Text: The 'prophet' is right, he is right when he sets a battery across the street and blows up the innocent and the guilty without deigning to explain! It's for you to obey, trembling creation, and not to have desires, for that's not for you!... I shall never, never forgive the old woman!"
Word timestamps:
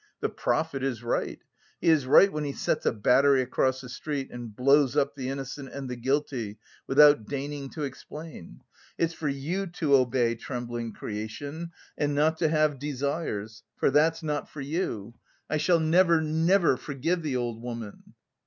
The 0.19 0.29
'prophet' 0.29 0.81
is 0.81 1.03
right, 1.03 1.39
he 1.79 1.89
is 1.89 2.07
right 2.07 2.33
when 2.33 2.43
he 2.43 2.53
sets 2.53 2.87
a 2.87 2.91
battery 2.91 3.43
across 3.43 3.81
the 3.81 3.87
street 3.87 4.31
and 4.31 4.55
blows 4.55 4.97
up 4.97 5.13
the 5.13 5.29
innocent 5.29 5.69
and 5.71 5.87
the 5.87 5.95
guilty 5.95 6.57
without 6.87 7.27
deigning 7.27 7.69
to 7.73 7.83
explain! 7.83 8.61
It's 8.97 9.13
for 9.13 9.29
you 9.29 9.67
to 9.67 9.93
obey, 9.93 10.33
trembling 10.33 10.91
creation, 10.93 11.71
and 11.99 12.15
not 12.15 12.39
to 12.39 12.49
have 12.49 12.79
desires, 12.79 13.61
for 13.75 13.91
that's 13.91 14.23
not 14.23 14.49
for 14.49 14.61
you!... 14.61 15.13
I 15.51 15.57
shall 15.57 15.79
never, 15.79 16.19
never 16.19 16.77
forgive 16.77 17.21
the 17.21 17.35
old 17.35 17.61
woman!" 17.61 18.15